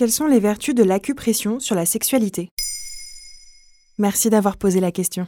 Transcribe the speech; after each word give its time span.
Quelles 0.00 0.10
sont 0.10 0.28
les 0.28 0.40
vertus 0.40 0.74
de 0.74 0.82
l'acupression 0.82 1.60
sur 1.60 1.74
la 1.74 1.84
sexualité? 1.84 2.48
Merci 3.98 4.30
d'avoir 4.30 4.56
posé 4.56 4.80
la 4.80 4.92
question. 4.92 5.26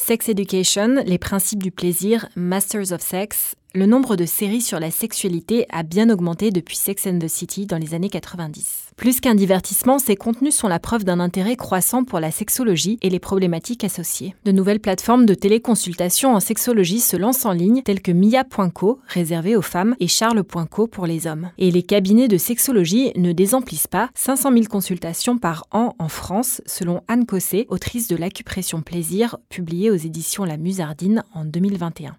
Sex 0.00 0.30
Education, 0.30 1.02
les 1.04 1.18
principes 1.18 1.62
du 1.62 1.70
plaisir, 1.70 2.26
Masters 2.34 2.92
of 2.92 3.02
Sex, 3.02 3.56
le 3.76 3.84
nombre 3.84 4.16
de 4.16 4.24
séries 4.24 4.62
sur 4.62 4.80
la 4.80 4.90
sexualité 4.90 5.66
a 5.70 5.82
bien 5.82 6.08
augmenté 6.08 6.50
depuis 6.50 6.76
Sex 6.76 7.06
and 7.06 7.18
the 7.18 7.28
City 7.28 7.66
dans 7.66 7.76
les 7.76 7.92
années 7.92 8.08
90. 8.08 8.92
Plus 8.96 9.20
qu'un 9.20 9.34
divertissement, 9.34 9.98
ces 9.98 10.16
contenus 10.16 10.54
sont 10.54 10.68
la 10.68 10.78
preuve 10.78 11.04
d'un 11.04 11.20
intérêt 11.20 11.56
croissant 11.56 12.02
pour 12.02 12.18
la 12.18 12.30
sexologie 12.30 12.98
et 13.02 13.10
les 13.10 13.18
problématiques 13.18 13.84
associées. 13.84 14.34
De 14.46 14.52
nouvelles 14.52 14.80
plateformes 14.80 15.26
de 15.26 15.34
téléconsultation 15.34 16.34
en 16.34 16.40
sexologie 16.40 17.00
se 17.00 17.18
lancent 17.18 17.44
en 17.44 17.52
ligne, 17.52 17.82
telles 17.82 18.00
que 18.00 18.12
Mia.co, 18.12 18.98
réservée 19.06 19.56
aux 19.56 19.62
femmes, 19.62 19.94
et 20.00 20.08
Charles.co 20.08 20.86
pour 20.86 21.06
les 21.06 21.26
hommes. 21.26 21.50
Et 21.58 21.70
les 21.70 21.82
cabinets 21.82 22.28
de 22.28 22.38
sexologie 22.38 23.12
ne 23.16 23.32
désemplissent 23.32 23.88
pas 23.88 24.08
500 24.14 24.52
000 24.52 24.64
consultations 24.70 25.36
par 25.36 25.66
an 25.70 25.94
en 25.98 26.08
France, 26.08 26.62
selon 26.64 27.02
Anne 27.08 27.26
Cossé, 27.26 27.66
autrice 27.68 28.08
de 28.08 28.16
L'acupression 28.16 28.80
plaisir, 28.80 29.36
publiée 29.50 29.90
aux 29.90 29.96
éditions 29.96 30.44
La 30.44 30.56
Musardine 30.56 31.22
en 31.34 31.44
2021. 31.44 32.16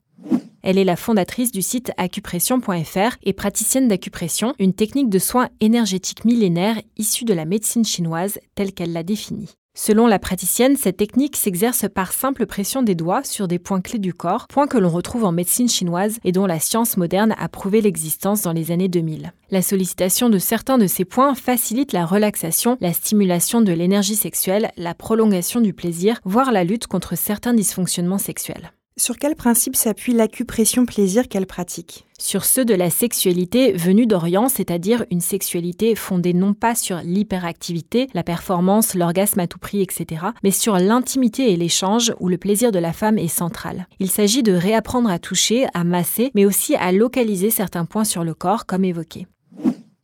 Elle 0.64 0.78
est 0.78 0.84
la 0.84 0.96
fondatrice 0.96 1.52
du 1.52 1.62
site 1.62 1.92
acupression.fr 1.98 3.18
et 3.24 3.34
praticienne 3.34 3.88
d'acupression, 3.88 4.54
une 4.60 4.74
technique 4.74 5.10
de 5.10 5.20
soins 5.20 5.50
énergétiques 5.60 6.26
millénaire 6.26 6.82
issue 6.98 7.26
de 7.26 7.34
la 7.34 7.46
médecine 7.46 7.86
chinoise 7.86 8.40
telle 8.56 8.74
qu'elle 8.74 8.94
l'a 8.94 9.04
définie. 9.04 9.54
Selon 9.80 10.08
la 10.08 10.18
praticienne, 10.18 10.76
cette 10.76 10.98
technique 10.98 11.38
s'exerce 11.38 11.86
par 11.88 12.12
simple 12.12 12.48
pression 12.48 12.82
des 12.82 12.96
doigts 12.96 13.24
sur 13.24 13.48
des 13.48 13.60
points 13.60 13.80
clés 13.80 14.00
du 14.00 14.12
corps, 14.12 14.48
points 14.48 14.66
que 14.66 14.80
l'on 14.80 14.90
retrouve 14.90 15.24
en 15.24 15.32
médecine 15.32 15.70
chinoise 15.70 16.18
et 16.24 16.32
dont 16.32 16.48
la 16.48 16.60
science 16.60 16.98
moderne 16.98 17.36
a 17.38 17.48
prouvé 17.48 17.82
l'existence 17.82 18.42
dans 18.42 18.54
les 18.54 18.72
années 18.72 18.88
2000. 18.88 19.34
La 19.52 19.62
sollicitation 19.62 20.32
de 20.32 20.40
certains 20.40 20.80
de 20.80 20.88
ces 20.88 21.06
points 21.06 21.36
facilite 21.36 21.94
la 21.94 22.08
relaxation, 22.08 22.80
la 22.82 22.92
stimulation 22.92 23.62
de 23.62 23.72
l'énergie 23.72 24.16
sexuelle, 24.16 24.72
la 24.78 24.96
prolongation 24.96 25.62
du 25.62 25.74
plaisir, 25.74 26.22
voire 26.26 26.52
la 26.52 26.64
lutte 26.64 26.88
contre 26.88 27.16
certains 27.16 27.54
dysfonctionnements 27.54 28.18
sexuels. 28.18 28.72
Sur 29.00 29.18
quel 29.18 29.36
principe 29.36 29.76
s'appuie 29.76 30.14
l'acupression 30.14 30.88
plaisir 30.88 31.28
qu'elle 31.28 31.46
pratique? 31.46 32.08
Sur 32.18 32.46
ceux 32.46 32.66
de 32.66 32.74
la 32.74 32.90
sexualité 32.90 33.72
venue 33.74 34.08
d'Orient, 34.08 34.50
c'est-à-dire 34.50 35.06
une 35.12 35.22
sexualité 35.22 35.94
fondée 35.94 36.34
non 36.34 36.56
pas 36.56 36.74
sur 36.74 36.98
l'hyperactivité, 37.04 38.08
la 38.16 38.24
performance, 38.24 38.96
l'orgasme 38.96 39.40
à 39.40 39.46
tout 39.46 39.60
prix, 39.60 39.84
etc., 39.84 40.26
mais 40.44 40.50
sur 40.50 40.80
l'intimité 40.80 41.54
et 41.54 41.58
l'échange 41.58 42.12
où 42.20 42.28
le 42.28 42.40
plaisir 42.40 42.72
de 42.72 42.80
la 42.80 42.92
femme 42.92 43.20
est 43.20 43.28
central. 43.28 43.88
Il 44.00 44.10
s'agit 44.10 44.42
de 44.42 44.54
réapprendre 44.54 45.12
à 45.12 45.20
toucher, 45.20 45.68
à 45.76 45.84
masser, 45.84 46.32
mais 46.34 46.48
aussi 46.48 46.74
à 46.74 46.92
localiser 46.92 47.52
certains 47.52 47.86
points 47.86 48.04
sur 48.04 48.24
le 48.24 48.34
corps, 48.34 48.66
comme 48.66 48.84
évoqué. 48.84 49.28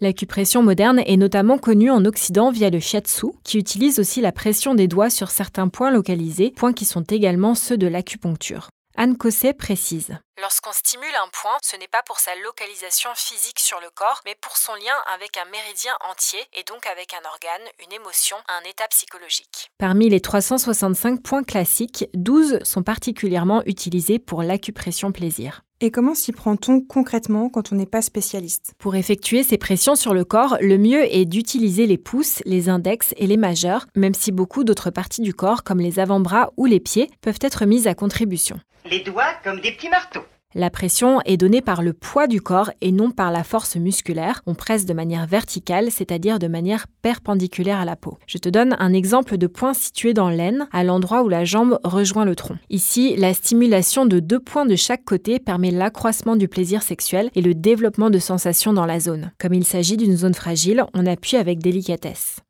L'acupression 0.01 0.61
moderne 0.61 1.01
est 1.07 1.17
notamment 1.17 1.57
connue 1.57 1.89
en 1.89 2.05
Occident 2.05 2.51
via 2.51 2.69
le 2.69 2.79
shiatsu, 2.79 3.27
qui 3.43 3.57
utilise 3.57 3.97
aussi 3.97 4.21
la 4.21 4.31
pression 4.31 4.75
des 4.75 4.87
doigts 4.87 5.09
sur 5.09 5.31
certains 5.31 5.67
points 5.67 5.89
localisés, 5.89 6.53
points 6.55 6.73
qui 6.73 6.85
sont 6.85 7.01
également 7.01 7.55
ceux 7.55 7.77
de 7.77 7.87
l'acupuncture. 7.87 8.69
Anne 8.95 9.17
Cosset 9.17 9.53
précise. 9.53 10.15
Lorsqu'on 10.39 10.71
stimule 10.71 11.15
un 11.15 11.29
point, 11.33 11.57
ce 11.63 11.75
n'est 11.77 11.87
pas 11.87 12.03
pour 12.05 12.19
sa 12.19 12.31
localisation 12.43 13.09
physique 13.15 13.59
sur 13.59 13.79
le 13.79 13.89
corps, 13.95 14.21
mais 14.23 14.35
pour 14.39 14.55
son 14.55 14.73
lien 14.73 14.93
avec 15.15 15.35
un 15.37 15.49
méridien 15.49 15.93
entier 16.11 16.39
et 16.53 16.63
donc 16.63 16.85
avec 16.85 17.13
un 17.13 17.25
organe, 17.27 17.67
une 17.83 17.91
émotion, 17.91 18.37
un 18.47 18.69
état 18.69 18.87
psychologique. 18.89 19.71
Parmi 19.79 20.09
les 20.09 20.21
365 20.21 21.23
points 21.23 21.43
classiques, 21.43 22.05
12 22.13 22.59
sont 22.63 22.83
particulièrement 22.83 23.63
utilisés 23.65 24.19
pour 24.19 24.43
l'acupression 24.43 25.11
plaisir. 25.11 25.63
Et 25.81 25.89
comment 25.89 26.13
s'y 26.13 26.31
prend-on 26.31 26.79
concrètement 26.79 27.49
quand 27.49 27.73
on 27.73 27.75
n'est 27.75 27.87
pas 27.87 28.03
spécialiste? 28.03 28.73
Pour 28.77 28.95
effectuer 28.95 29.43
ces 29.43 29.57
pressions 29.57 29.95
sur 29.95 30.13
le 30.13 30.23
corps, 30.23 30.57
le 30.61 30.77
mieux 30.77 31.03
est 31.13 31.25
d'utiliser 31.25 31.87
les 31.87 31.97
pouces, 31.97 32.43
les 32.45 32.69
index 32.69 33.13
et 33.17 33.25
les 33.27 33.37
majeurs, 33.37 33.87
même 33.95 34.13
si 34.13 34.31
beaucoup 34.31 34.63
d'autres 34.63 34.91
parties 34.91 35.21
du 35.21 35.33
corps, 35.33 35.63
comme 35.63 35.79
les 35.79 35.99
avant-bras 35.99 36.51
ou 36.57 36.67
les 36.67 36.79
pieds, 36.79 37.09
peuvent 37.21 37.39
être 37.41 37.65
mises 37.65 37.87
à 37.87 37.95
contribution. 37.95 38.59
Les 38.89 38.99
doigts 38.99 39.33
comme 39.43 39.61
des 39.61 39.71
petits 39.71 39.89
marteaux. 39.89 40.25
La 40.55 40.69
pression 40.69 41.19
est 41.25 41.37
donnée 41.37 41.61
par 41.61 41.81
le 41.81 41.93
poids 41.93 42.27
du 42.27 42.39
corps 42.39 42.69
et 42.81 42.91
non 42.91 43.09
par 43.09 43.31
la 43.31 43.43
force 43.43 43.75
musculaire. 43.75 44.41
On 44.45 44.53
presse 44.53 44.85
de 44.85 44.93
manière 44.93 45.25
verticale, 45.25 45.89
c'est-à-dire 45.89 46.37
de 46.37 46.47
manière 46.47 46.85
perpendiculaire 47.01 47.79
à 47.79 47.85
la 47.85 47.95
peau. 47.95 48.19
Je 48.27 48.37
te 48.37 48.49
donne 48.49 48.75
un 48.77 48.93
exemple 48.93 49.37
de 49.37 49.47
point 49.47 49.73
situé 49.73 50.13
dans 50.13 50.29
l'aine, 50.29 50.67
à 50.71 50.83
l'endroit 50.83 51.23
où 51.23 51.29
la 51.29 51.43
jambe 51.43 51.79
rejoint 51.83 52.25
le 52.25 52.35
tronc. 52.35 52.57
Ici, 52.69 53.15
la 53.15 53.33
stimulation 53.33 54.05
de 54.05 54.19
deux 54.19 54.39
points 54.39 54.65
de 54.65 54.75
chaque 54.75 55.05
côté 55.05 55.39
permet 55.39 55.71
l'accroissement 55.71 56.35
du 56.35 56.47
plaisir 56.47 56.83
sexuel 56.83 57.31
et 57.33 57.41
le 57.41 57.55
développement 57.55 58.11
de 58.11 58.19
sensations 58.19 58.73
dans 58.73 58.85
la 58.85 58.99
zone. 58.99 59.31
Comme 59.39 59.55
il 59.55 59.65
s'agit 59.65 59.97
d'une 59.97 60.17
zone 60.17 60.35
fragile, 60.35 60.85
on 60.93 61.07
appuie 61.07 61.37
avec 61.37 61.59
délicatesse. 61.59 62.41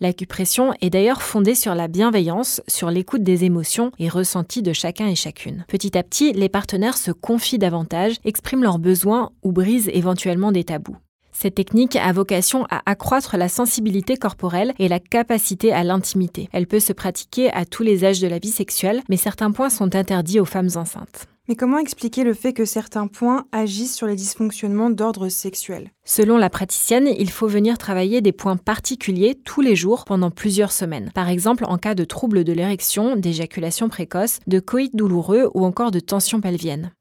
L'acupression 0.00 0.72
est 0.80 0.90
d'ailleurs 0.90 1.22
fondée 1.22 1.54
sur 1.54 1.74
la 1.76 1.86
bienveillance, 1.86 2.60
sur 2.66 2.90
l'écoute 2.90 3.22
des 3.22 3.44
émotions 3.44 3.92
et 4.00 4.08
ressentis 4.08 4.60
de 4.60 4.72
chacun 4.72 5.06
et 5.06 5.14
chacune. 5.14 5.64
Petit 5.68 5.96
à 5.96 6.02
petit, 6.02 6.32
les 6.32 6.48
partenaires 6.48 6.96
se 6.96 7.12
confient 7.12 7.58
davantage, 7.58 8.16
expriment 8.24 8.64
leurs 8.64 8.80
besoins 8.80 9.30
ou 9.44 9.52
brisent 9.52 9.90
éventuellement 9.94 10.50
des 10.50 10.64
tabous. 10.64 10.96
Cette 11.30 11.54
technique 11.54 11.96
a 11.96 12.12
vocation 12.12 12.64
à 12.70 12.82
accroître 12.86 13.36
la 13.36 13.48
sensibilité 13.48 14.16
corporelle 14.16 14.72
et 14.78 14.88
la 14.88 15.00
capacité 15.00 15.72
à 15.72 15.84
l'intimité. 15.84 16.48
Elle 16.52 16.66
peut 16.66 16.80
se 16.80 16.92
pratiquer 16.92 17.52
à 17.52 17.64
tous 17.64 17.82
les 17.84 18.04
âges 18.04 18.20
de 18.20 18.28
la 18.28 18.38
vie 18.38 18.50
sexuelle, 18.50 19.02
mais 19.08 19.16
certains 19.16 19.52
points 19.52 19.70
sont 19.70 19.94
interdits 19.94 20.40
aux 20.40 20.44
femmes 20.44 20.70
enceintes. 20.74 21.28
Mais 21.46 21.56
comment 21.56 21.78
expliquer 21.78 22.24
le 22.24 22.32
fait 22.32 22.54
que 22.54 22.64
certains 22.64 23.06
points 23.06 23.44
agissent 23.52 23.94
sur 23.94 24.06
les 24.06 24.16
dysfonctionnements 24.16 24.88
d'ordre 24.88 25.28
sexuel? 25.28 25.90
Selon 26.02 26.38
la 26.38 26.48
praticienne, 26.48 27.06
il 27.18 27.30
faut 27.30 27.48
venir 27.48 27.76
travailler 27.76 28.22
des 28.22 28.32
points 28.32 28.56
particuliers 28.56 29.38
tous 29.44 29.60
les 29.60 29.76
jours 29.76 30.06
pendant 30.06 30.30
plusieurs 30.30 30.72
semaines. 30.72 31.10
Par 31.14 31.28
exemple, 31.28 31.66
en 31.68 31.76
cas 31.76 31.94
de 31.94 32.04
troubles 32.04 32.44
de 32.44 32.52
l'érection, 32.54 33.16
d'éjaculation 33.16 33.90
précoce, 33.90 34.38
de 34.46 34.58
coït 34.58 34.96
douloureux 34.96 35.50
ou 35.52 35.66
encore 35.66 35.90
de 35.90 36.00
tension 36.00 36.40
pelvienne. 36.40 36.92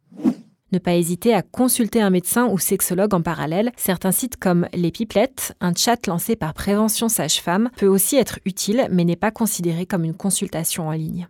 Ne 0.74 0.80
pas 0.80 0.96
hésiter 0.96 1.34
à 1.34 1.42
consulter 1.42 2.02
un 2.02 2.10
médecin 2.10 2.50
ou 2.50 2.58
sexologue 2.58 3.14
en 3.14 3.22
parallèle. 3.22 3.72
Certains 3.78 4.12
sites 4.12 4.36
comme 4.36 4.68
Les 4.74 4.92
Pipelettes, 4.92 5.54
un 5.62 5.74
chat 5.74 6.06
lancé 6.06 6.36
par 6.36 6.54
Prévention 6.54 7.08
Sage-Femme, 7.08 7.70
peut 7.78 7.88
aussi 7.88 8.18
être 8.18 8.40
utile 8.44 8.90
mais 8.92 9.06
n'est 9.06 9.16
pas 9.16 9.32
considéré 9.32 9.86
comme 9.86 10.04
une 10.04 10.16
consultation 10.16 10.90
en 10.90 10.92
ligne. 10.92 11.30